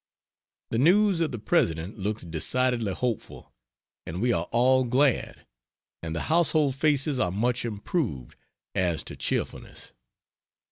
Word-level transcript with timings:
The 0.71 0.79
news 0.79 1.21
of 1.21 1.31
the 1.31 1.37
President 1.37 1.99
looks 1.99 2.23
decidedly 2.23 2.93
hopeful, 2.95 3.53
and 4.07 4.19
we 4.19 4.33
are 4.33 4.45
all 4.45 4.83
glad, 4.83 5.45
and 6.01 6.15
the 6.15 6.21
household 6.21 6.73
faces 6.73 7.19
are 7.19 7.29
much 7.29 7.63
improved, 7.65 8.35
as 8.73 9.03
to 9.03 9.15
cheerfulness. 9.15 9.91